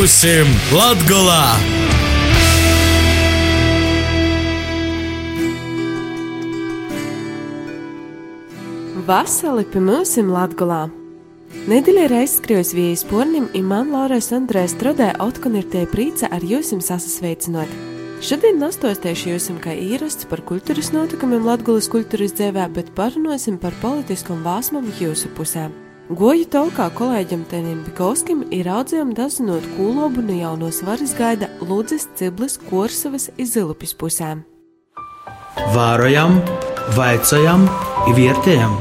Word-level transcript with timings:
Būsim 0.00 0.48
Latgolā! 0.72 1.58
Vasarī 9.04 9.66
pie 9.68 9.82
mums 9.84 10.14
ir 10.16 10.30
Latvijā. 10.32 10.78
Nedēļa 11.68 12.06
ir 12.06 12.14
aizskrējusi 12.22 12.78
viejas 12.78 13.04
pornim, 13.12 13.50
un 13.52 13.68
man 13.74 13.92
Laurais 13.92 14.30
Andrēs 14.32 14.72
Strodē 14.72 15.10
otkon 15.20 15.60
ir 15.60 15.68
tie 15.68 15.84
prīca 15.92 16.32
ar 16.32 16.48
jums 16.48 16.72
sasasveicinot. 16.88 17.76
Šodien 18.24 18.56
nostostiešu 18.64 19.34
jums 19.34 19.50
kā 19.60 19.76
īrasts 19.76 20.24
par 20.32 20.40
kultūras 20.48 20.94
notikumiem 20.96 21.44
Latvijas 21.44 21.92
kultūras 21.92 22.32
dzēvē, 22.40 22.70
bet 22.72 22.96
parunāsim 22.96 23.60
par 23.60 23.76
politiskom 23.84 24.40
vāsmam 24.48 24.88
jūsu 24.96 25.28
pusēm. 25.36 25.89
Goju 26.10 26.42
tolkā 26.50 26.88
kolēģim 26.98 27.44
Tenim 27.46 27.84
Bikovskim 27.86 28.40
ir 28.50 28.66
audzējām 28.66 29.12
dazinot 29.14 29.62
kūlobu 29.76 30.24
no 30.26 30.34
jaunos 30.34 30.80
varas 30.82 31.12
gaida 31.14 31.46
Lūdzes, 31.62 32.08
Ciblis, 32.18 32.56
Korsavas 32.66 33.28
izilupis 33.38 33.94
pusēm. 33.94 34.40
Vārojam, 35.70 36.40
vaicājam, 36.96 37.68
vērtējam. 38.16 38.74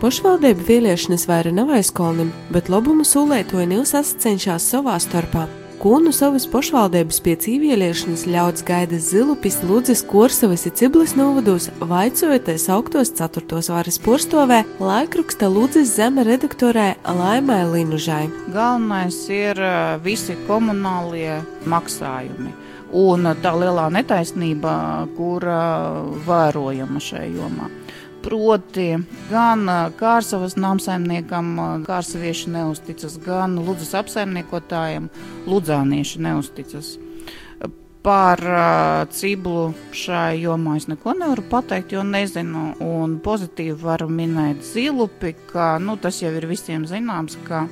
Pašvaldība 0.00 0.64
vēlēšanas 0.70 1.28
vairs 1.28 1.52
nav 1.58 1.74
aizkolnim, 1.76 2.32
bet 2.56 2.72
labumu 2.72 3.04
sūlētoja 3.04 3.68
Nils 3.68 3.92
cenšas 3.92 4.70
savā 4.72 4.96
starpā. 5.04 5.44
Kūnu 5.84 6.14
savas 6.16 6.46
pašvaldības 6.48 7.18
pēc 7.20 7.42
īvieliešanas 7.58 8.22
ļauts 8.32 8.64
gaida 8.64 8.96
Zilupis, 8.96 9.58
Lūdzes, 9.68 10.00
Korsavas 10.08 10.64
un 10.64 10.72
Ciblis 10.80 11.12
novados, 11.12 11.66
vaicojoties 11.76 12.64
augtos 12.72 13.12
4. 13.12 13.58
varas 13.68 14.00
porstovē, 14.00 14.62
laikraksta 14.80 15.52
Lūdzes 15.52 15.92
zeme 15.98 16.24
redaktorē 16.24 16.86
Laimai 17.04 17.60
Linužai. 17.68 18.30
Galvenais 18.56 19.20
ir 19.28 19.60
visi 20.00 20.40
komunālie 20.48 21.42
maksājumi. 21.68 22.56
Un 23.04 23.34
tā 23.44 23.52
lielā 23.52 23.90
netaisnība, 23.92 24.74
kur 25.20 25.44
vērojama 26.24 27.08
šajā 27.12 27.28
jomā. 27.36 27.68
Proti, 28.24 28.88
gan 29.28 29.68
Kārsavas 29.98 30.54
namsaimniekam, 30.56 31.50
kārsavieši 31.84 32.54
neusticas, 32.54 33.18
gan 33.20 33.58
Ludzas 33.60 33.92
apsaimniekotājiem, 34.00 35.10
ludzānieši 35.50 36.22
neusticas. 36.24 36.94
Par 38.04 38.40
uh, 38.44 39.04
ciblu 39.12 39.70
šai 39.96 40.42
jomā 40.42 40.78
es 40.80 40.88
neko 40.88 41.14
nevaru 41.16 41.44
pateikt, 41.52 41.92
jo 41.96 42.02
nezinu. 42.04 42.74
Un 42.84 43.18
pozitīvi 43.24 43.76
varu 43.80 44.10
minēt 44.12 44.64
zilupi, 44.72 45.32
ka 45.52 45.74
nu, 45.80 45.96
tas 46.00 46.20
jau 46.20 46.32
ir 46.32 46.48
visiem 46.48 46.84
zināms, 46.88 47.38
ka 47.48 47.64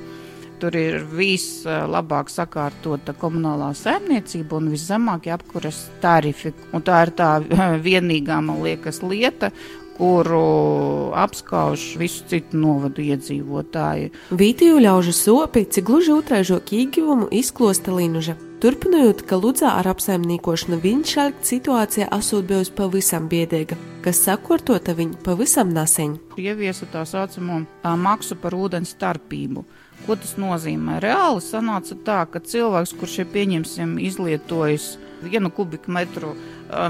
tur 0.63 0.77
ir 0.79 1.01
vislabāk 1.11 2.29
sakārtota 2.31 3.13
komunālā 3.19 3.73
saimniecība 3.77 4.57
un 4.61 4.71
viszemākie 4.71 5.33
apkures 5.35 5.87
tarifi. 6.01 6.53
Un 6.73 6.85
tā 6.85 7.01
ir 7.07 7.13
tā 7.17 7.29
vienīgā, 7.87 8.39
man 8.45 8.61
liekas, 8.63 9.01
lieta, 9.05 9.51
kuru 9.97 11.11
apskauž 11.15 11.93
visu 12.01 12.25
citu 12.29 12.57
novadu 12.57 13.03
iedzīvotāji. 13.03 14.09
Vītiju 14.33 14.81
ļaužu 14.83 15.13
sopi, 15.13 15.65
cik 15.69 15.85
gluži 15.89 16.15
otraižo 16.15 16.59
kīgivumu 16.65 17.29
izklosta 17.31 17.93
Linuža. 17.93 18.35
Turpinot, 18.63 19.25
ka 19.27 19.35
Ludzā 19.35 19.73
ar 19.75 19.89
apsaimniekošanu 19.91 20.77
viņš 20.79 21.13
šāda 21.17 21.47
situācija 21.49 22.05
esot 22.15 22.45
bijusi 22.47 22.71
pavisam 22.77 23.25
biedēga, 23.27 23.75
kas 24.05 24.21
sakortota 24.23 24.95
viņa 24.95 25.19
pavisam 25.25 25.73
naseņ. 25.75 26.13
Ieviesa 26.39 26.87
tā 26.93 27.03
saucamo 27.03 27.65
maksu 27.99 28.37
par 28.39 28.55
ūdens 28.55 28.95
starpību. 28.95 29.65
Ko 30.07 30.15
tas 30.15 30.37
nozīmē? 30.39 31.01
Reāli 31.03 31.43
sanāca 31.43 31.97
tā, 32.07 32.21
ka 32.31 32.39
cilvēks, 32.39 32.95
kurš 32.99 33.19
ir 33.25 33.27
pieņemsim 33.35 33.97
izlietojis 34.03 34.93
vienu 35.25 35.51
kubikmetru 35.53 36.33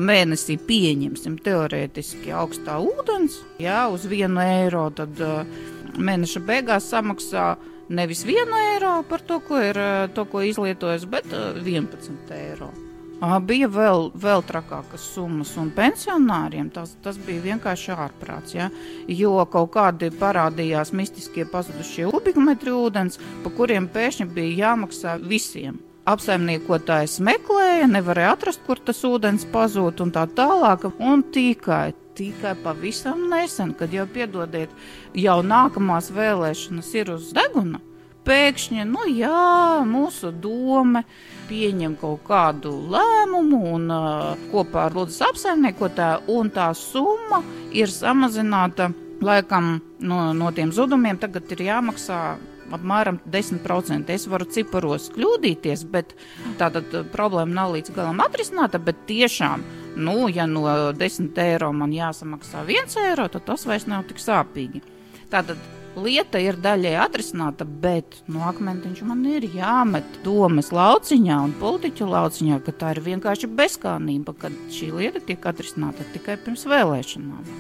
mēnesī 0.03 0.57
pieņemsim 0.67 1.37
teorētiski 1.43 2.33
augstā 2.35 2.79
ūdens, 2.83 3.39
jā, 3.61 3.85
uz 3.93 4.07
vienu 4.09 4.41
eiro, 4.43 4.87
tad 4.95 5.19
mēneša 5.97 6.43
beigās 6.47 6.89
samaksā 6.91 7.53
nevis 7.93 8.23
vienu 8.25 8.57
eiro 8.73 8.95
par 9.09 9.21
to, 9.21 9.39
ko 9.43 9.59
ir 9.61 9.79
to, 10.15 10.25
ko 10.29 10.41
izlietojis, 10.45 11.05
bet 11.09 11.29
11 11.33 12.33
eiro. 12.37 12.71
Bija 13.47 13.69
vēl, 13.71 14.09
vēl 14.19 14.41
trakākas 14.43 15.03
summas, 15.13 15.53
un 15.59 15.69
pensionāriem 15.71 16.67
tas, 16.73 16.97
tas 17.05 17.15
bija 17.23 17.45
vienkārši 17.45 17.93
ārprāts. 17.95 18.55
Ja? 18.57 18.67
Jo 19.07 19.45
kaut 19.47 19.71
kādi 19.77 20.09
parādījās 20.19 20.91
mistiskie 20.91 21.45
pazudušie 21.47 22.09
kubikmetri 22.11 22.75
ūdens, 22.75 23.21
pa 23.45 23.53
kuriem 23.55 23.87
pēkšņi 23.93 24.27
bija 24.33 24.67
jāmaksā 24.67 25.15
visiem 25.23 25.79
apsaimniekotājs 26.09 27.19
meklēja, 27.23 27.87
nevarēja 27.91 28.33
atrast, 28.35 28.63
kur 28.67 28.81
tas 28.83 28.99
ūdens 29.07 29.45
pazūd 29.53 30.03
un 30.03 30.11
tā 30.15 30.25
tālāk. 30.35 30.89
Un 30.99 31.23
tikai, 31.33 31.93
tikai 32.17 32.55
pavisam 32.63 33.27
nesen, 33.31 33.73
kad 33.77 33.93
jau 33.93 34.05
piedodiet, 34.11 34.71
jau 35.15 35.39
nākamās 35.45 36.11
vēlēšanas 36.15 36.93
ir 36.99 37.13
uz 37.15 37.31
deguna. 37.35 37.81
Pēkšņi, 38.23 38.85
nu 38.87 39.03
jā, 39.11 39.83
mūsu 39.83 40.29
doma 40.31 41.01
pieņem 41.49 41.97
kaut 41.99 42.21
kādu 42.29 42.71
lēmumu 42.93 43.59
un 43.73 43.89
uh, 43.91 44.45
kopā 44.53 44.85
ar 44.87 44.95
Lūdzu 44.95 45.25
apsaimniekotāju, 45.27 46.23
un 46.31 46.51
tā 46.55 46.69
summa 46.77 47.41
ir 47.75 47.91
samazināta 47.91 48.93
laikam 49.23 49.75
no, 49.99 50.31
no 50.31 50.51
tiem 50.55 50.71
zudumiem. 50.71 51.19
Tagad 51.19 51.51
ir 51.51 51.65
jāmaksā 51.67 52.21
apmēram 52.75 53.19
10%. 53.29 54.09
Es 54.13 54.27
varu 54.31 54.47
ciparos 54.49 55.09
kļūdīties, 55.15 55.85
bet 55.93 56.15
tātad 56.61 56.89
eh, 56.93 57.05
problēma 57.13 57.61
nav 57.61 57.75
līdz 57.77 57.93
galam 57.95 58.23
atrisināta, 58.23 58.81
bet 58.83 59.05
tiešām, 59.09 59.63
nu, 59.95 60.27
ja 60.33 60.47
no 60.49 60.65
10 60.97 61.39
eiro 61.45 61.71
man 61.75 61.93
jāsamaksā 61.95 62.65
1 62.65 62.99
eiro, 63.09 63.29
tad 63.31 63.47
tas 63.49 63.67
vairs 63.69 63.87
nav 63.89 64.07
tik 64.09 64.21
sāpīgi. 64.23 64.83
Tātad 65.33 65.57
lieta 65.99 66.41
ir 66.41 66.57
daļai 66.61 66.93
atrisināta, 67.03 67.65
bet 67.65 68.19
no 68.27 68.39
nu, 68.39 68.45
akmentiņš 68.49 69.03
man 69.07 69.23
ir 69.29 69.45
jāmet 69.53 70.19
domas 70.25 70.71
lauciņā 70.73 71.39
un 71.47 71.53
politiķu 71.59 72.07
lauciņā, 72.09 72.59
ka 72.65 72.73
tā 72.79 72.93
ir 72.95 73.03
vienkārši 73.07 73.49
bezkānība, 73.59 74.35
ka 74.37 74.51
šī 74.73 74.91
lieta 74.97 75.21
tiek 75.23 75.45
atrisināta 75.53 76.07
tikai 76.15 76.39
pirms 76.41 76.65
vēlēšanām. 76.69 77.53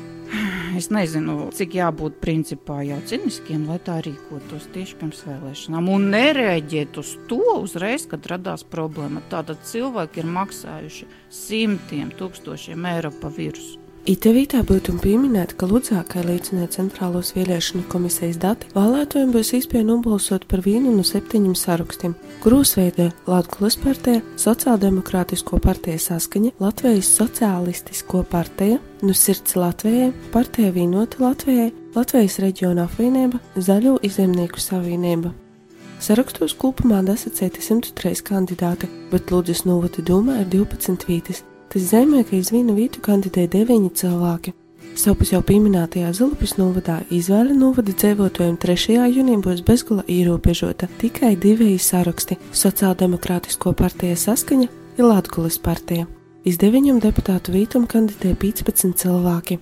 Es 0.73 0.87
nezinu, 0.89 1.51
cik 1.53 1.75
jābūt 1.77 2.15
principā 2.23 2.79
jau 2.87 2.97
ciniskiem, 3.09 3.67
lai 3.69 3.77
tā 3.83 3.99
rīkotos 4.05 4.65
tieši 4.73 4.97
pirms 5.01 5.19
vēlēšanām 5.27 5.91
un 5.93 6.07
nereaģēt 6.15 6.97
uz 6.97 7.13
to 7.29 7.59
uzreiz, 7.59 8.07
kad 8.09 8.25
radās 8.31 8.65
problēma. 8.73 9.21
Tātad 9.29 9.61
cilvēki 9.69 10.23
ir 10.23 10.33
maksājuši 10.39 11.11
simtiem 11.43 12.09
tūkstošiem 12.17 12.89
eiro 12.95 13.13
pa 13.21 13.29
virsmu. 13.37 13.82
Itevītā 14.03 14.59
būtu 14.67 14.97
pieminēta, 14.99 15.55
ka 15.55 15.67
Ludzā, 15.69 16.01
kā 16.03 16.19
liecināja 16.27 16.73
Centrālos 16.73 17.29
vēlēšanu 17.37 17.85
komisijas 17.87 18.35
dati, 18.35 18.67
vēlētojiem 18.75 19.29
būs 19.31 19.53
iespēja 19.55 19.85
nobalsot 19.87 20.43
par 20.51 20.59
vienu 20.65 20.91
no 20.91 21.05
septiņiem 21.07 21.53
sarakstiem, 21.55 22.11
kurus 22.43 22.73
veido 22.75 23.05
Latvijas 23.31 23.77
partija, 23.79 24.19
Sociāldemokrātisko 24.43 25.61
partiju 25.63 26.01
saskaņa, 26.03 26.51
Latvijas 26.59 27.13
sociālistisko 27.15 28.25
partiju, 28.27 28.81
Nu 29.03 29.11
sirds 29.13 29.55
Latvijai, 29.59 30.13
partija 30.31 30.71
Vienota 30.71 31.17
Latvijai, 31.19 31.73
Latvijas 31.95 32.37
reģiona 32.39 32.85
apvienība, 32.87 33.39
Zaļo 33.55 33.97
izemnieku 34.03 34.63
savienība. 34.63 35.33
Sarakstos 35.99 36.55
kopumā 36.59 37.01
dasacēti 37.03 37.63
103 37.63 38.23
kandidāti, 38.23 38.87
bet 39.11 39.31
Lūdzes 39.31 39.65
novada 39.67 40.03
domā 40.07 40.39
ir 40.43 40.51
12 40.55 41.07
vītas. 41.07 41.43
Tas 41.73 41.87
zemē, 41.89 42.19
ka 42.29 42.35
iz 42.37 42.51
vienu 42.53 42.75
vietu 42.77 42.99
kandidē 43.01 43.47
deviņi 43.49 43.87
cilvēki. 43.97 44.51
Savpus 44.93 45.31
jau 45.33 45.39
pieminētajā 45.41 46.11
Zilupis 46.13 46.51
novadā 46.59 46.99
izvēle 47.09 47.55
novada 47.57 47.95
dzīvotājiem 47.97 48.59
3. 48.61 48.97
jūnijā 49.09 49.39
būs 49.41 49.63
bezgala 49.65 50.03
ierobežota 50.05 50.85
tikai 51.01 51.31
divi 51.33 51.71
saraksti- 51.81 52.37
Sociāldemokrātisko 52.61 53.73
partiju 53.73 54.13
saskaņa 54.13 54.67
ir 54.99 55.03
Latvijas 55.03 55.57
partija. 55.57 56.05
Iz 56.45 56.61
deviņiem 56.61 57.01
deputātu 57.01 57.49
vītumu 57.57 57.89
kandidē 57.89 58.35
15 58.37 58.93
cilvēki. 58.93 59.57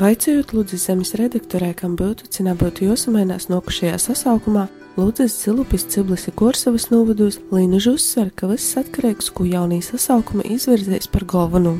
Vaicājot 0.00 0.56
Lūdzes 0.56 0.88
zemes 0.88 1.12
redaktorē, 1.20 1.74
kam 1.76 1.96
būtu 1.96 2.30
cina 2.30 2.54
būtu 2.54 2.88
jāsamainās 2.88 3.50
nokušajā 3.52 3.98
sasaukumā, 3.98 4.68
Lūdzes 4.96 5.34
Zilupis 5.44 5.84
Ciblis 5.92 6.22
Korsavas 6.32 6.86
novados 6.88 7.36
Līnuži 7.52 7.90
uzsver, 7.98 8.30
ka 8.32 8.48
viss 8.48 8.78
atkarīgs, 8.80 9.28
ko 9.28 9.44
jaunī 9.44 9.82
sasaukuma 9.84 10.46
izvirzēs 10.48 11.10
par 11.12 11.26
galveno. 11.28 11.74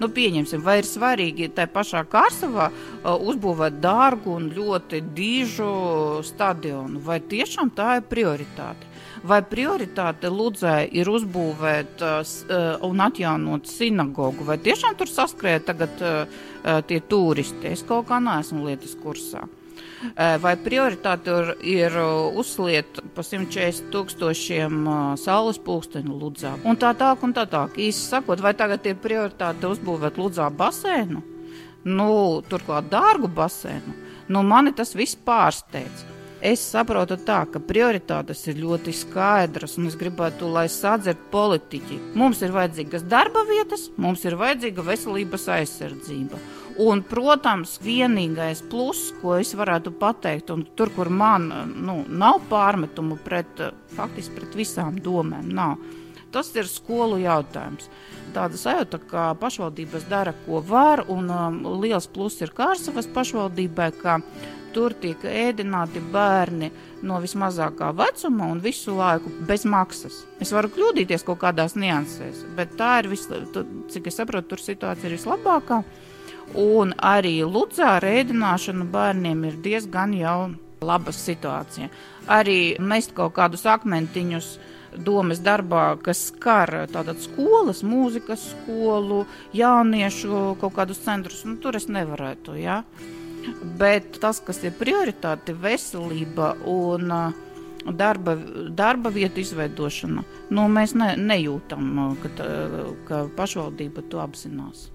Nu, 0.00 0.08
pieņemsim, 0.12 0.60
vai 0.64 0.78
ir 0.80 0.88
svarīgi 0.88 1.48
tā 1.56 1.64
pašā 1.68 2.02
Kārsavā 2.08 2.68
uh, 2.68 3.16
uzbūvēt 3.16 3.80
dārgu 3.80 4.36
un 4.36 4.50
ļoti 4.52 5.00
dižu 5.16 5.72
stadionu, 6.24 7.00
vai 7.04 7.18
tiešām 7.32 7.72
tā 7.76 7.98
ir 8.00 8.06
prioritāte? 8.12 8.90
vai 9.26 9.40
prioritāte 9.44 10.30
Ludzē 10.32 10.76
ir 10.96 11.08
uzbūvēt 11.10 12.04
uh, 12.04 12.20
uh, 12.24 12.68
un 12.88 13.04
atjaunot 13.04 13.68
sinagogu, 13.68 14.46
vai 14.48 14.58
tiešām 14.62 14.96
tur 14.98 15.10
saskrēja 15.10 15.64
tagad 15.70 16.04
uh, 16.04 16.22
uh, 16.24 16.80
tie 16.86 17.00
turisti. 17.04 17.72
Es 17.74 17.84
kaut 17.86 18.08
kā 18.08 18.20
neesmu 18.22 18.64
lietas 18.68 18.96
kursā. 19.00 19.44
Vai 20.16 20.54
prioritāte 20.56 21.32
ir, 21.32 21.50
ir 21.60 21.96
uzsliet 22.40 23.02
pa 23.14 23.24
140 23.24 23.90
tūkstošiem 23.92 24.86
saules 25.20 25.60
pulksteņu 25.60 26.16
Ludzā? 26.16 26.54
Un 26.64 26.78
tā 26.80 26.94
tā, 26.96 27.12
un 27.20 27.34
tā 27.36 27.44
tā. 27.50 27.66
Īsi 27.76 28.06
sakot, 28.06 28.40
vai 28.40 28.54
tagad 28.56 28.86
ir 28.88 28.96
prioritāte 29.02 29.68
uzbūvēt 29.68 30.16
Ludzā 30.20 30.48
basēnu? 30.48 31.20
Nu, 31.84 32.08
turklāt 32.48 32.88
dārgu 32.92 33.28
basēnu. 33.32 33.96
Nu, 34.32 34.44
mani 34.46 34.72
tas 34.76 34.94
viss 34.96 35.16
pārsteidz. 35.16 36.06
Es 36.40 36.62
saprotu 36.64 37.18
tā, 37.20 37.42
ka 37.52 37.60
prioritātes 37.60 38.46
ir 38.48 38.62
ļoti 38.62 38.94
skaidras, 38.96 39.74
un 39.76 39.90
es 39.90 39.96
gribētu, 40.00 40.48
lai 40.48 40.64
sadzird 40.72 41.26
politiķi. 41.32 41.98
Mums 42.16 42.40
ir 42.40 42.54
vajadzīgas 42.54 43.04
darba 43.04 43.42
vietas, 43.44 43.90
mums 44.00 44.24
ir 44.24 44.38
vajadzīga 44.40 44.86
veselības 44.86 45.44
aizsardzība. 45.58 46.40
Un, 46.80 47.02
protams, 47.04 47.74
vienīgais 47.84 48.62
pluss, 48.70 49.10
ko 49.20 49.34
es 49.36 49.50
varētu 49.58 49.92
pateikt, 50.00 50.52
un 50.54 50.62
tur, 50.78 50.92
kur 50.94 51.10
man 51.12 51.48
nu, 51.76 51.98
nav 52.08 52.38
pārmetumu 52.48 53.18
pret, 53.24 53.60
faktiski 53.96 54.38
pret 54.38 54.56
visām 54.56 54.96
domēm, 55.04 55.50
nav. 55.52 55.76
Tas 56.30 56.52
ir 56.54 56.68
skolu 56.70 57.18
jautājums. 57.20 57.90
Tāda 58.30 58.56
sajūta, 58.56 59.00
ka 59.10 59.26
pašvaldības 59.40 60.06
dara, 60.08 60.32
ko 60.46 60.62
var, 60.62 61.02
un 61.10 61.26
um, 61.34 61.58
liels 61.82 62.06
pluss 62.08 62.40
ir 62.40 62.54
Kārsavas 62.54 63.10
pašvaldībai, 63.10 63.90
ka 63.98 64.20
tur 64.74 64.94
tiek 65.02 65.24
ēdināti 65.26 66.00
bērni 66.14 66.70
no 67.02 67.18
vismazākā 67.22 67.90
vecuma 67.98 68.46
un 68.54 68.62
visu 68.62 68.94
laiku 68.94 69.32
bez 69.48 69.66
maksas. 69.66 70.22
Es 70.40 70.54
varu 70.54 70.70
kļūdīties 70.70 71.26
kaut 71.26 71.42
kādās 71.42 71.74
niansēs, 71.74 72.44
bet 72.56 72.76
tā 72.78 73.00
ir, 73.02 73.10
vis, 73.10 73.26
cik 73.90 74.06
es 74.06 74.20
saprotu, 74.22 74.52
tur 74.54 74.62
situācija 74.62 75.10
ir 75.10 75.18
vislabākā. 75.18 75.82
Un 76.58 76.94
arī 76.98 77.40
Ludzā 77.46 77.98
rēdināšana 78.02 78.88
bērniem 78.90 79.44
ir 79.46 79.60
diezgan 79.62 80.14
jau 80.18 80.50
laba 80.82 81.12
situācija. 81.14 81.90
Arī 82.30 82.76
mest 82.80 83.14
kaut 83.14 83.36
kādus 83.36 83.66
akmentiņus 83.68 84.50
domas 84.98 85.38
darbā, 85.44 85.94
kas 86.02 86.26
skar 86.30 86.72
tātad 86.90 87.20
skolas, 87.22 87.84
mūzikas 87.86 88.50
skolu, 88.54 89.22
jauniešu 89.54 90.56
kaut 90.60 90.74
kādus 90.74 91.02
centrus, 91.04 91.44
nu, 91.46 91.58
tur 91.62 91.78
es 91.78 91.86
nevarētu, 91.86 92.56
jā. 92.58 92.80
Ja? 92.82 93.16
Bet 93.80 94.18
tas, 94.20 94.40
kas 94.44 94.60
ir 94.66 94.74
prioritāte, 94.76 95.54
veselība 95.56 96.52
un 96.68 97.12
darba, 97.96 98.34
darba 98.76 99.12
vietu 99.14 99.40
izveidošana, 99.40 100.24
nu, 100.52 100.66
mēs 100.68 100.96
ne, 100.98 101.14
nejūtam, 101.16 102.16
ka, 102.22 102.50
ka 103.08 103.22
pašvaldība 103.38 104.04
to 104.12 104.20
apzinās. 104.20 104.90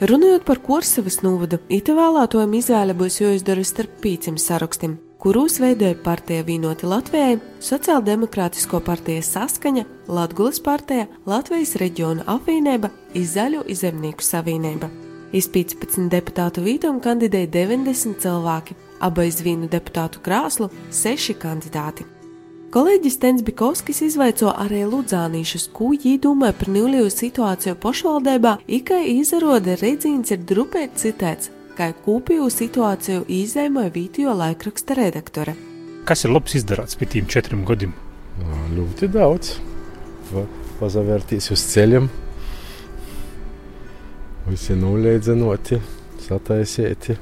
Runājot 0.00 0.46
par 0.48 0.56
Korsavas 0.64 1.18
novadu, 1.20 1.58
ita 1.68 1.92
vēlētojuma 1.92 2.56
izvēle 2.56 2.94
būs 2.96 3.18
jāizdara 3.20 3.60
starp 3.68 3.98
pīcim 4.00 4.38
sarakstiem, 4.40 4.94
kurus 5.20 5.58
veidoja 5.60 5.92
partija 6.00 6.46
Vienoti 6.46 6.88
Latvijai, 6.88 7.34
Sociāldemokrātisko 7.60 8.80
partiju 8.86 9.20
Saskaņa, 9.28 9.84
Latgulas 10.08 10.62
partija, 10.64 11.04
Latvijas 11.28 11.74
reģiona 11.82 12.24
apvienība, 12.32 12.88
Izzaļu 13.12 13.66
izemnieku 13.68 14.24
savienība. 14.24 14.88
Iz 15.36 15.50
15 15.52 16.08
deputātu 16.08 16.64
vītām 16.64 17.02
kandidēja 17.04 17.50
90 17.58 18.24
cilvēki, 18.24 18.78
abais 19.04 19.42
vienu 19.44 19.68
deputātu 19.68 20.24
krāslu- 20.24 20.70
6 21.02 21.36
kandidāti. 21.36 22.08
Kolēģis 22.70 23.16
Tens 23.18 23.42
Bikovskis 23.42 23.98
izvaico 24.06 24.52
arī 24.54 24.84
Ludzānīšus, 24.86 25.64
viņi 25.74 26.20
domāja 26.22 26.54
par 26.54 26.68
nulīju 26.70 27.08
situāciju 27.10 27.74
pašvaldībā, 27.82 28.52
ikai 28.70 29.00
izrāda 29.16 29.74
redzīns 29.80 30.30
ir 30.30 30.44
drupēt 30.46 30.94
citēts, 31.02 31.50
kā 31.74 31.88
kūpīju 32.04 32.46
situāciju 32.46 33.24
izēmoja 33.26 33.90
Vītijo 33.96 34.36
laikraksta 34.38 34.94
redaktore. 35.00 35.56
Kas 36.06 36.22
ir 36.22 36.30
labs 36.30 36.54
izdarāts 36.62 36.94
pēc 36.94 37.16
tiem 37.16 37.26
četriem 37.26 37.66
gadiem? 37.66 37.90
Ļoti 38.78 39.10
daudz. 39.18 39.56
Pazavērtīs 40.78 41.50
uz 41.50 41.66
ceļiem. 41.74 42.06
Visi 44.46 44.78
nulēdzenoti, 44.78 45.82
sataisieti. 46.22 47.18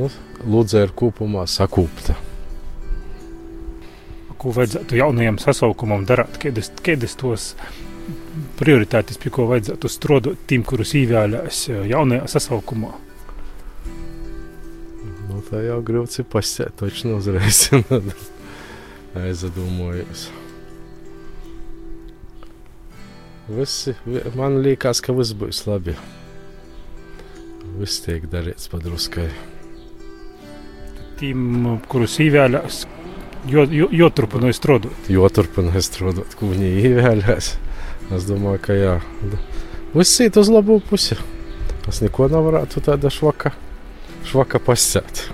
Nu, 0.00 0.12
Lūdza 0.48 0.88
ir 0.88 0.96
kopumā 0.96 1.44
sakūpta 1.44 2.31
ko 4.42 4.52
vajadzētu 4.56 4.98
jaunajam 4.98 5.38
sasaukumam 5.42 6.04
darīt, 6.08 6.40
kādas, 6.82 7.16
tos 7.18 7.52
prioritātes, 8.58 9.18
pie 9.22 9.30
ko 9.34 9.46
vajadzētu 9.50 9.90
strādāt 9.90 10.44
tiem, 10.50 10.64
kurus 10.66 10.94
īvēlēs 10.98 11.64
eh, 11.70 11.82
jaunajā 11.92 12.28
sasaukumā? 12.34 12.92
Nu, 15.28 15.40
tā 15.48 15.62
jau 15.64 15.78
grūti 15.86 16.26
pasēt, 16.28 16.74
taču 16.80 17.14
uzreiz 17.16 17.68
aizdomājos. 19.22 20.30
Visi, 23.52 23.94
man 24.38 24.60
liekas, 24.64 25.02
ka 25.02 25.14
viss 25.16 25.34
būs 25.36 25.64
labi. 25.66 25.96
Viss 27.78 28.02
tiek 28.04 28.24
darīts 28.30 28.70
padruskai. 28.70 29.28
Tiem, 31.18 31.42
kurus 31.90 32.18
īvēlēs, 32.22 32.84
jo, 33.48 33.64
jo, 33.70 33.88
joturpināja 33.92 34.56
strādāt. 34.56 35.10
Joturpināja 35.12 35.82
strādāt, 35.84 36.36
ko 36.38 36.50
viņi 36.50 36.70
ievēlēs. 36.88 37.52
Es 38.12 38.26
domāju, 38.28 38.60
ka 38.62 38.76
jā. 38.76 38.94
Viss 39.94 40.20
iet 40.24 40.38
uz 40.40 40.50
labo 40.52 40.78
pusi. 40.84 41.16
Es 41.90 42.00
neko 42.04 42.28
nevarētu 42.30 42.82
tāda 42.84 43.10
švaka, 43.10 43.54
švaka 44.28 44.60
pasēt. 44.62 45.24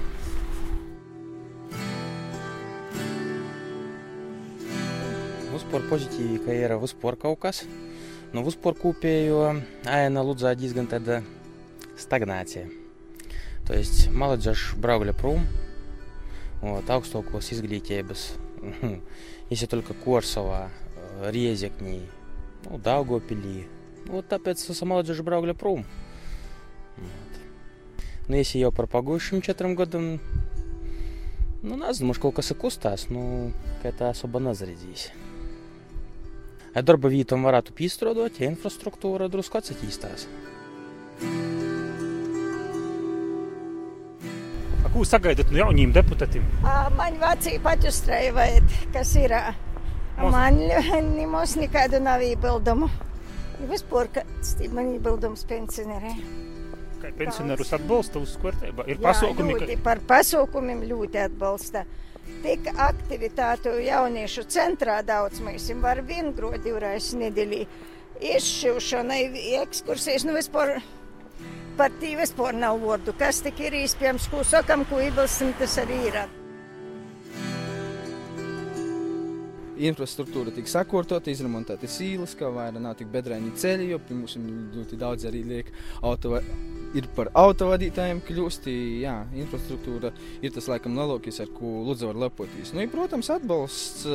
Vispār 5.52 5.84
pozitīvi, 5.90 6.40
ka 6.46 6.56
ir 6.56 6.76
vispār 6.80 7.18
kaut 7.20 7.42
kas. 7.44 7.62
Nu, 8.32 8.44
vispār 8.44 8.76
kopējo 8.76 9.46
aina 9.88 10.24
lūdzā 10.24 10.54
diezgan 10.56 10.88
tāda 10.88 11.22
stagnācija. 11.98 12.68
То 13.68 13.74
есть 13.74 14.10
молодежь 14.10 14.72
брали 14.76 15.10
пром, 15.10 15.46
вот 16.60 16.82
vot, 16.82 16.90
augstākos 16.90 17.52
izglītības, 17.54 18.32
izsaka 19.54 19.94
Korsavā, 20.02 20.66
Riezeknī, 21.30 22.00
nu, 22.66 22.80
Daugopilī. 22.82 23.62
Nu, 24.08 24.22
tāpēc 24.26 24.64
samaldžieši 24.66 25.22
braukļa 25.22 25.54
prom. 25.54 25.84
Вот. 26.96 27.08
Но 28.28 28.36
если 28.36 28.58
я 28.58 28.70
про 28.70 28.86
погущим 28.86 29.40
четырем 29.40 29.74
годам, 29.74 30.20
ну, 31.62 31.76
нас, 31.76 32.00
может, 32.00 32.20
колка 32.20 32.42
сакустас, 32.42 33.08
ну, 33.08 33.52
это 33.82 34.10
особо 34.10 34.40
назарядись. 34.40 35.12
Эдорбовитом 36.74 37.44
варату 37.44 37.72
пистро, 37.72 38.10
а 38.10 38.28
инфраструктура 38.38 39.28
друскаться 39.28 39.74
тистас. 39.74 40.26
Thank 41.20 41.32
you. 41.32 41.47
Attīstās. 44.78 44.92
Ko 44.94 45.04
sagaidat 45.04 45.50
no 45.50 45.58
jauniem 45.58 45.92
deputātiem? 45.92 46.44
Man 46.96 47.18
vecī 47.20 47.58
paķustrēja, 47.62 48.62
kas 48.92 49.14
ir. 49.16 49.34
Man 50.18 50.58
nemaz 51.14 51.56
nekādu 51.56 52.00
nav 52.02 52.22
iebildumu. 52.22 52.88
Vispār, 53.68 54.08
kas 54.14 54.56
man 54.72 54.94
iebildums 54.94 55.44
pensionēriem. 55.46 56.18
Kā 56.98 57.12
pensionārus 57.14 57.72
atbalsta 57.74 58.18
uz 58.18 58.36
kārtībā? 58.42 58.86
Ir 58.90 58.98
pasākumi, 58.98 59.54
ka... 59.58 59.66
Par 59.84 60.00
pasākumiem 60.06 60.82
ļoti 60.90 61.22
atbalsta. 61.22 61.84
Tik 62.42 62.72
aktivitātu 62.74 63.78
jauniešu 63.82 64.44
centrā 64.50 64.98
daudz 65.06 65.40
mēs 65.40 65.70
var 65.82 66.02
viengrot 66.06 66.62
divreiz 66.64 67.12
nedēļā. 67.18 67.64
Izšķiršanai, 68.18 69.20
ekskursijas, 69.60 70.26
nu 70.26 70.34
vispār 70.34 70.80
par 70.80 70.97
vispār 72.18 72.54
nav 72.54 72.80
vārdu. 72.82 73.14
Kas 73.18 73.42
tik 73.42 73.60
ir 73.60 73.72
īstenībā, 73.84 74.30
ko 74.30 74.44
sakam, 74.44 74.84
ko 74.88 75.00
iebilstam, 75.00 75.54
tas 75.58 75.78
arī 75.78 76.02
ir. 76.10 76.20
infrastruktūra 79.78 80.52
tika 80.54 80.70
sakārtota, 80.70 81.30
izremontēta 81.32 81.88
sīlas, 81.90 82.34
kā 82.38 82.50
vairāk 82.52 82.82
nav 82.82 82.96
tik 82.98 83.10
bedrēni 83.12 83.54
ceļi, 83.58 83.92
jo 83.92 84.00
pie 84.02 84.16
mums 84.16 84.36
ļoti 84.74 84.98
daudz 84.98 85.28
arī 85.28 85.44
liek 85.46 85.72
auto. 86.02 86.40
Ir 86.96 87.04
par 87.12 87.28
autovadītājiem 87.36 88.22
kļūst, 88.24 88.70
jā, 89.02 89.14
infrastruktūra 89.36 90.08
ir 90.40 90.54
tas, 90.54 90.70
laikam, 90.72 90.94
lielākais, 90.96 91.42
ar 91.44 91.50
ko 91.52 91.82
Lūdzu 91.84 92.08
var 92.08 92.22
lepoties. 92.24 92.72
Nu, 92.72 92.80
ir, 92.80 92.88
protams, 92.88 93.28
atbalsts, 93.34 94.06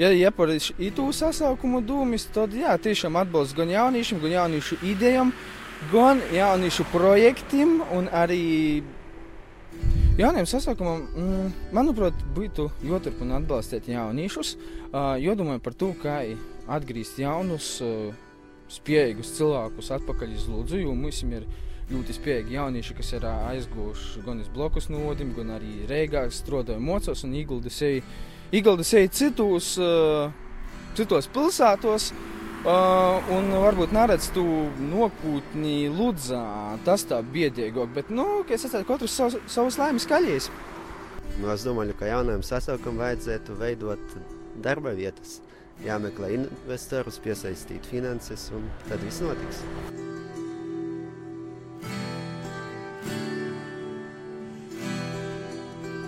ja, 0.00 0.08
ja 0.08 0.30
par 0.32 0.54
itu 0.54 1.08
sasaukumu 1.12 1.82
dūmis, 1.84 2.24
tad, 2.32 2.56
jā, 2.56 2.72
tiešām 2.80 3.20
atbalsts 3.20 3.56
gan 3.58 3.68
jauniešiem, 3.74 4.22
gan 4.24 4.38
jauniešu 4.38 4.80
idejām, 4.94 5.34
gan 5.92 6.20
jauniešu 6.32 6.86
projektiem 6.92 7.80
un 7.92 8.08
arī 8.12 8.82
Jauniem 10.14 10.46
sasaukumam, 10.46 11.08
mm, 11.10 11.46
manuprāt, 11.74 12.14
būtu 12.36 12.68
jāturpina 12.86 13.40
atbalstīt 13.40 13.88
jauniešus, 13.90 14.52
uh, 14.54 15.16
jādomā 15.18 15.56
par 15.58 15.74
to, 15.74 15.88
kā 15.98 16.20
atgriezt 16.70 17.18
jaunus 17.18 17.80
uh, 17.82 18.14
spējīgus 18.70 19.32
cilvēkus 19.34 19.90
atpakaļ 19.96 20.36
uz 20.36 20.44
Lūdzu, 20.46 20.78
jo 20.84 20.94
mums 20.94 21.18
ir 21.26 21.48
ļoti 21.90 22.14
spējīgi 22.14 22.54
jaunieši, 22.54 22.94
kas 22.94 23.10
ir 23.18 23.26
aizgūši 23.26 24.22
gan 24.22 24.38
uz 24.44 24.52
blokus 24.54 24.86
nodim, 24.86 25.34
gan 25.34 25.50
arī 25.56 25.82
Reigā 25.90 26.22
strādāja 26.30 26.78
mocos 26.78 27.26
un 27.26 27.34
Igulda 27.34 28.86
seja 28.86 29.10
citos, 29.10 29.74
citos 30.94 31.28
pilsētos. 31.34 32.12
Uh, 32.64 33.18
un 33.28 33.50
varbūt 33.60 33.90
neredz 33.92 34.30
to 34.32 34.42
nokūtni 34.80 35.90
Ludzā, 35.92 36.78
tas 36.86 37.04
tā 37.04 37.18
biedīgāk, 37.20 37.90
bet, 37.92 38.08
nu, 38.08 38.24
es 38.48 38.64
teicu, 38.64 38.86
katrs 38.88 39.16
savs, 39.18 39.36
savas 39.52 39.76
laimes 39.76 40.08
kaļies. 40.08 40.48
Nu, 41.42 41.50
es 41.52 41.66
domāju, 41.68 41.92
ka 42.00 42.08
jaunajam 42.08 42.46
sasaukumam 42.46 43.02
vajadzētu 43.04 43.58
veidot 43.60 44.16
darba 44.64 44.96
vietas, 44.96 45.42
jāmeklē 45.84 46.32
investorus, 46.38 47.20
piesaistīt 47.20 47.84
finanses, 47.92 48.48
un 48.56 48.64
tad 48.88 49.04
viss 49.04 49.20
notiks. 49.20 49.60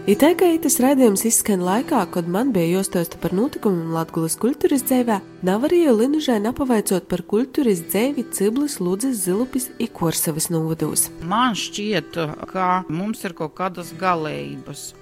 Itēkai 0.06 0.60
tas 0.62 0.76
raidījums 0.78 1.25
izskan 1.26 1.64
laikā, 1.66 2.04
kad 2.14 2.28
man 2.30 2.52
bija 2.54 2.76
jāstāsta 2.76 3.18
par 3.18 3.32
notikumiem 3.34 3.88
Latvijas 3.90 4.36
kultūras 4.38 4.84
dzīvē, 4.86 5.16
nav 5.42 5.64
arī 5.66 5.80
Linužai 5.90 6.36
nepavaicot 6.44 7.08
par 7.10 7.25
kultūras 7.26 7.80
dzīvi 7.88 8.22
Ciblis, 8.30 8.76
Ludzes, 8.78 9.25
Zilupis 9.25 9.66
un 9.75 9.90
Korsavas 9.90 10.46
novados. 10.54 11.08
Man 11.26 11.58
šķiet, 11.58 12.20
ka 12.52 12.68
mums 12.86 13.26
ir 13.26 13.34
kaut 13.34 13.56
kādas 13.58 13.90
galējības. 13.98 14.92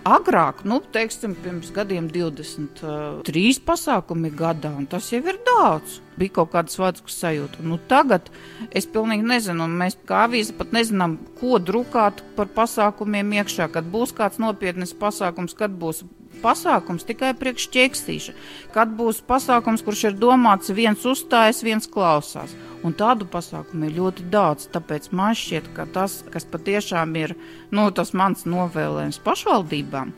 Agrāk, 0.00 0.62
nu, 0.64 0.78
teiksim, 0.94 1.34
pirms 1.44 1.68
gadiem 1.76 2.06
23 2.08 3.58
pasākumi 3.66 4.30
gadā, 4.32 4.70
un 4.72 4.86
tas 4.88 5.10
jau 5.12 5.20
ir 5.20 5.36
daudz. 5.44 5.98
Bija 6.16 6.38
kaut 6.38 6.54
kāda 6.54 6.72
svētku 6.72 7.12
sajūta. 7.12 7.60
Nu, 7.60 7.76
tagad 7.90 8.30
es 8.72 8.88
pilnīgi 8.88 9.28
nezinu, 9.28 9.66
un 9.68 9.76
mēs 9.76 9.98
kā 10.08 10.22
avīze 10.24 10.56
pat 10.56 10.72
nezinām, 10.72 11.18
ko 11.40 11.60
drukāt 11.60 12.24
par 12.38 12.48
pasākumiem 12.56 13.36
iekšā, 13.42 13.68
kad 13.74 13.92
būs 13.92 14.16
kāds 14.16 14.40
nopietnis 14.40 14.96
pasākums, 14.96 15.52
kad 15.58 15.76
būs 15.76 16.00
pasākums 16.40 17.04
tikai 17.04 17.34
priekš 17.36 17.68
ķeksīša, 17.74 18.36
kad 18.72 18.96
būs 18.96 19.20
pasākums, 19.28 19.84
kurš 19.84 20.08
ir 20.08 20.20
domāts 20.20 20.72
viens 20.72 21.04
uzstājas, 21.04 21.60
viens 21.66 21.88
klausās. 21.90 22.56
Un 22.86 22.94
tādu 22.96 23.26
pasākumu 23.28 23.88
ir 23.88 23.96
ļoti 23.98 24.28
daudz. 24.32 24.70
Tāpēc 24.72 25.10
man 25.16 25.34
šķiet, 25.36 25.72
ka 25.76 25.84
tas, 25.92 26.20
kas 26.32 26.46
patiešām 26.48 27.12
ir 27.20 27.34
nu, 27.74 27.90
tas 27.92 28.14
mans 28.16 28.46
novēlējums 28.48 29.20
pašvaldībām, 29.24 30.14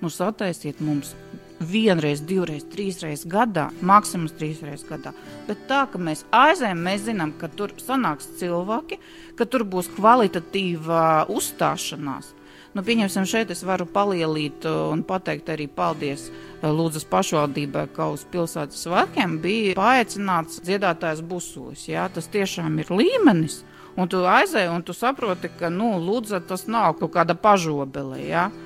nu, 0.00 0.12
sataisiet 0.12 0.80
mums 0.84 1.12
vienreiz, 1.60 2.20
divreiz, 2.24 2.64
trīsreiz 2.72 3.24
gadā, 3.28 3.68
maksimums 3.80 4.34
trīsreiz 4.36 4.84
gadā. 4.88 5.12
Bet 5.48 5.66
tā, 5.70 5.84
ka 5.92 6.00
mēs 6.00 6.24
aizējām, 6.34 6.82
mēs 6.88 7.06
zinām, 7.08 7.32
ka 7.40 7.48
tur 7.52 7.72
sanāks 7.80 8.28
cilvēki, 8.40 9.00
ka 9.36 9.48
tur 9.48 9.64
būs 9.68 9.88
kvalitatīva 9.96 11.26
uzstāšanās. 11.32 12.35
Nu, 12.76 12.82
pieņemsim, 12.84 13.24
šeit 13.24 13.48
es 13.54 13.62
varu 13.64 13.86
palielīt 13.88 14.66
uh, 14.68 14.90
un 14.92 15.00
pateikt 15.06 15.48
arī 15.48 15.64
paldies 15.72 16.26
uh, 16.28 16.68
Lūdzas 16.68 17.06
pašvaldībai, 17.08 17.86
ka 17.96 18.10
uz 18.12 18.26
pilsētas 18.28 18.82
svētkiem 18.84 19.38
bija 19.40 19.72
paaicināts 19.78 20.60
dziedātājs 20.66 21.22
Busulis. 21.24 21.86
Jā, 21.88 22.04
tas 22.12 22.28
tiešām 22.34 22.76
ir 22.82 22.92
līmenis. 22.92 23.62
Un 23.96 24.12
tu 24.12 24.20
aizēji, 24.28 24.68
un 24.68 24.84
tu 24.84 24.92
saproti, 24.92 25.48
ka, 25.56 25.72
nu, 25.72 25.94
Lūdza 26.04 26.42
tas 26.44 26.66
nav 26.68 26.98
kaut 27.00 27.14
kāda 27.16 27.38
pažobele, 27.40 28.20
jā. 28.26 28.50
Ja? 28.50 28.65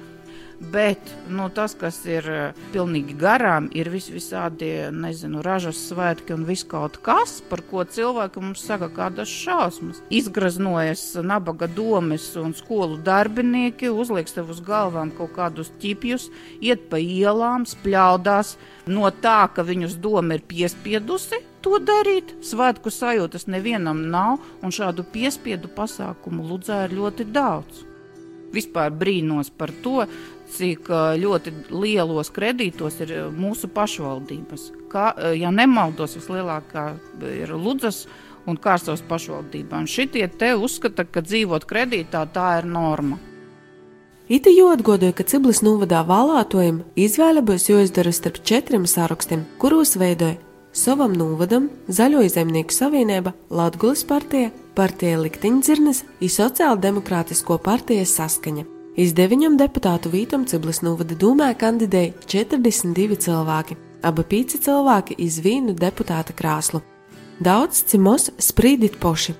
Bet 0.61 0.99
nu, 1.29 1.49
tas, 1.49 1.73
kas 1.73 2.03
ir 2.05 2.27
eh, 2.29 2.59
pilnīgi 2.75 3.15
garām, 3.17 3.71
ir 3.73 3.89
vis 3.89 4.11
visādi, 4.13 4.69
nezinu, 4.93 5.41
ražas 5.45 5.81
svētki 5.89 6.35
un 6.37 6.45
viss 6.45 6.67
kaut 6.69 6.99
kas, 7.05 7.39
par 7.49 7.63
ko 7.71 7.87
cilvēki 7.89 8.43
mums 8.45 8.67
saka 8.69 8.91
kādas 8.93 9.33
šausmas. 9.33 10.03
Izgraznojas 10.13 11.03
nabaga 11.25 11.65
domes 11.65 12.29
un 12.37 12.53
skolu 12.57 13.01
darbinieki, 13.07 13.89
uzliek 13.89 14.29
sev 14.29 14.53
uz 14.53 14.61
galvām 14.61 15.15
kaut 15.17 15.33
kādus 15.39 15.73
ķipjus, 15.81 16.29
iet 16.61 16.91
pa 16.93 17.01
ielām, 17.01 17.65
spļaudās 17.65 18.59
no 18.93 19.09
tā, 19.25 19.47
ka 19.55 19.65
viņus 19.65 19.97
doma 20.05 20.37
ir 20.37 20.45
piespiedusi 20.45 21.41
to 21.65 21.81
darīt. 21.81 22.37
Svētku 22.45 22.93
sajūtas 22.93 23.49
nevienam 23.49 24.11
nav, 24.13 24.45
un 24.61 24.77
šādu 24.77 25.09
piespiedu 25.09 25.73
pasākumu 25.73 26.45
Ludzā 26.53 26.85
ir 26.85 27.01
ļoti 27.01 27.33
daudz. 27.33 27.87
Vispār 28.51 28.91
brīnos 28.91 29.53
par 29.55 29.71
to, 29.85 30.05
cik 30.57 30.91
ļoti 31.21 31.53
lielos 31.71 32.33
kredītos 32.35 32.99
ir 33.05 33.15
mūsu 33.37 33.71
pašvaldības. 33.75 34.71
Kā, 34.91 35.13
ja 35.39 35.53
nemaldos, 35.55 36.17
vislielākā 36.19 36.87
ir 37.31 37.55
Ludzas 37.55 38.05
un 38.49 38.59
Kārsavas 38.61 39.03
pašvaldībām. 39.09 39.87
Šitie 39.87 40.27
te 40.29 40.55
uzskata, 40.59 41.05
ka 41.05 41.23
dzīvot 41.25 41.67
kredītā 41.71 42.25
tā 42.35 42.53
ir 42.61 42.69
norma. 42.71 43.21
Iti 44.31 44.53
jāatgādāja, 44.55 45.17
ka 45.19 45.27
Ciblis 45.27 45.59
novadā 45.67 46.05
vēlētojiem 46.07 46.85
izvēle 46.95 47.43
būs 47.43 47.67
jāizdara 47.73 48.13
starp 48.15 48.39
četriem 48.47 48.87
sarakstiem, 48.87 49.43
kuros 49.59 49.97
veidoja 49.99 50.39
savam 50.73 51.17
novadam 51.19 51.67
Zaļo 51.91 52.23
zemnieku 52.31 52.75
savienība, 52.75 53.35
Latvijas 53.51 54.05
partija, 54.07 54.53
partija 54.79 55.19
Likteņdzirnes 55.19 56.05
un 56.23 56.37
Sociāldemokrātisko 56.39 57.59
partiju 57.59 58.07
saskaņa. 58.07 58.80
Iz 58.99 59.13
deviņiem 59.15 59.55
deputātu 59.55 60.11
vītam 60.11 60.43
Ciblis 60.51 60.81
novada 60.83 61.15
dūmē 61.15 61.53
kandidēja 61.59 62.11
42 62.27 63.19
cilvēki, 63.23 63.77
abi 64.03 64.25
pīci 64.27 64.59
cilvēki 64.65 65.15
iz 65.23 65.39
vīnu 65.45 65.77
deputāta 65.79 66.35
krāslu. 66.35 66.83
Daudz 67.41 67.85
cimos 67.87 68.33
sprīdīt 68.43 68.99
poši, 68.99 69.37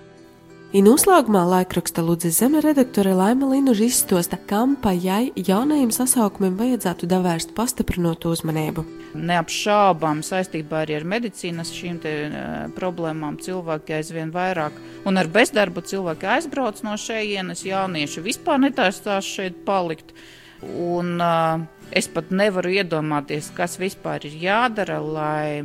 I 0.71 0.85
noslēgumā 0.87 1.41
laikraksta 1.51 1.99
Lūdzes 2.07 2.37
zeme 2.39 2.61
redaktore 2.63 3.11
Laima 3.19 3.49
Linuža 3.51 3.89
izstosta, 3.89 4.37
kam 4.39 4.77
pa 4.79 4.93
jai 4.95 5.33
jaunajiem 5.35 5.91
sasaukumiem 5.91 6.55
vajadzētu 6.61 7.09
davērst 7.11 7.57
pastiprinot 7.57 8.23
uzmanību. 8.31 8.85
Neapšaubām 9.19 10.21
saistībā 10.23 10.85
arī 10.85 11.01
ar 11.01 11.09
medicīnas 11.11 11.73
šīm 11.75 11.99
te, 12.05 12.13
uh, 12.29 12.53
problēmām 12.77 13.41
cilvēki 13.43 13.97
aizvien 13.99 14.31
vairāk 14.31 14.79
un 15.11 15.19
ar 15.19 15.33
bezdarbu 15.35 15.83
cilvēki 15.91 16.31
aizbrauc 16.37 16.85
no 16.87 16.95
šejienes, 16.95 17.67
jaunieši 17.67 18.23
vispār 18.31 18.63
netaistās 18.63 19.27
šeit 19.27 19.65
palikt. 19.67 20.15
Un, 20.63 21.17
uh, 21.19 21.67
Es 21.91 22.07
pat 22.07 22.29
nevaru 22.31 22.71
iedomāties, 22.71 23.49
kas 23.51 23.73
vispār 23.81 24.23
ir 24.29 24.37
jādara, 24.39 25.01
lai 25.03 25.59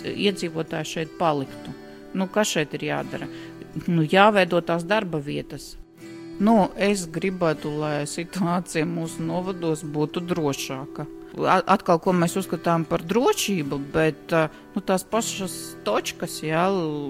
iedzīvotāji 0.00 0.88
šeit 0.88 1.18
paliktu. 1.18 1.74
Nu, 2.16 2.24
kas 2.32 2.54
šeit 2.54 2.72
ir 2.76 2.86
jādara? 2.88 3.28
Nu, 3.86 4.04
jāveido 4.04 4.60
tās 4.64 4.84
darba 4.88 5.20
vietas. 5.22 5.76
Nu, 6.42 6.70
es 6.76 7.04
gribētu, 7.12 7.70
lai 7.82 8.02
situācija 8.08 8.86
mūsu 8.88 9.22
novados 9.26 9.84
būtu 9.84 10.24
drošāka. 10.26 11.06
Atkal, 11.32 11.96
ko 12.02 12.12
mēs 12.12 12.34
uzskatām 12.36 12.84
par 12.84 13.00
drošību, 13.08 13.78
bet 13.94 14.32
nu, 14.74 14.80
tās 14.84 15.04
pašas 15.08 15.54
točkas 15.86 16.38
jā, 16.44 16.66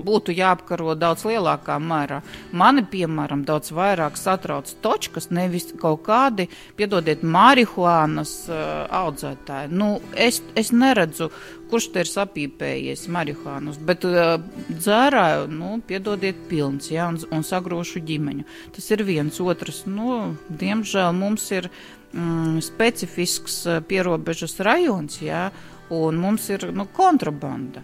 būtu 0.07 0.35
jāapkaro 0.37 0.95
daudz 0.99 1.25
lielākā 1.27 1.79
mērā. 1.83 2.21
Mani, 2.55 2.85
piemēram, 2.87 3.43
daudz 3.49 3.73
vairāk 3.75 4.19
satrauc 4.21 4.71
točkas, 4.85 5.31
nevis 5.35 5.73
kaut 5.81 6.05
kādi, 6.07 6.47
piedodiet, 6.79 7.25
marihuānas 7.27 8.35
uh, 8.51 8.61
audzētāji. 9.03 9.73
Nu, 9.75 9.97
es, 10.15 10.39
es 10.59 10.71
neredzu, 10.71 11.33
kurš 11.73 11.89
te 11.95 12.05
ir 12.05 12.11
sapīpējies 12.11 13.09
marihuānus, 13.11 13.81
bet 13.83 14.07
uh, 14.07 14.37
dzērā, 14.71 15.49
nu, 15.51 15.81
piedodiet, 15.89 16.45
pilns, 16.51 16.93
jā, 16.95 17.09
un, 17.11 17.19
un 17.33 17.43
sagrošu 17.47 18.05
ģimeņu. 18.07 18.47
Tas 18.77 18.87
ir 18.95 19.03
viens 19.09 19.43
otrs, 19.43 19.83
nu, 19.91 20.37
diemžēl 20.63 21.11
mums 21.17 21.51
ir 21.59 21.73
mm, 22.13 22.61
specifisks 22.65 23.63
pierobežas 23.89 24.59
rajons, 24.61 25.21
jā, 25.25 25.49
un 25.93 26.21
mums 26.21 26.49
ir, 26.53 26.69
nu, 26.73 26.87
kontrabanda. 26.93 27.83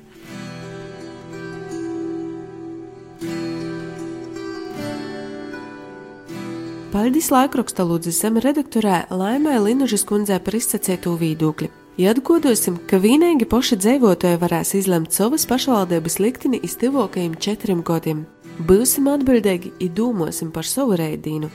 Paldies 6.88 7.28
laikraksta 7.28 7.84
Lūdzes 7.84 8.16
zeme 8.22 8.40
redaktorē 8.40 9.02
Laimē 9.12 9.58
Linužas 9.60 10.06
kundzē 10.08 10.38
par 10.40 10.56
izsacīto 10.56 11.12
viedokli. 11.20 11.68
Atgādāsim, 11.98 12.78
ka 12.88 12.96
vienīgi 13.02 13.44
paši 13.50 13.76
dzīvotāji 13.82 14.38
varēs 14.40 14.72
izlemt 14.78 15.12
savas 15.12 15.44
pašvaldības 15.50 16.16
likteni 16.22 16.60
izdevokajiem 16.64 17.36
četriem 17.36 17.84
gadiem. 17.84 18.24
Būsim 18.58 19.10
atbildīgi 19.12 19.74
un 19.82 19.92
domāsim 19.94 20.52
par 20.54 20.64
savu 20.66 20.96
rēdīnu. 20.98 21.50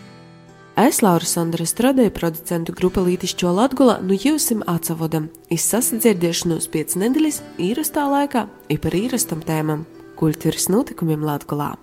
Es 0.74 1.03
Laura 1.06 1.22
Sandra 1.22 1.68
strādāju 1.70 2.10
producentu 2.10 2.74
grupa 2.74 3.03
Lītišķo 3.06 3.51
Latgulā, 3.53 4.00
nu 4.01 4.15
jūsim 4.18 4.63
atsavodam, 4.65 5.27
izsasadzirdiešanos 5.53 6.65
pēc 6.74 6.96
nedēļas 6.98 7.38
īrastā 7.62 8.08
laikā, 8.10 8.48
ir 8.74 8.80
par 8.82 8.98
īrastam 8.98 9.44
tēmam- 9.46 9.84
kultūras 10.20 10.72
notikumiem 10.74 11.22
Latgulā. 11.22 11.75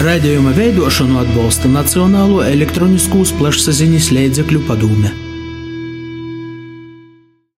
Raidījuma 0.00 0.54
veidošanu 0.56 1.20
atbalsta 1.20 1.68
Nacionālo 1.68 2.40
elektroniskos 2.40 3.34
plašsaziņas 3.36 4.08
līdzekļu 4.16 4.64
padome. 4.66 5.31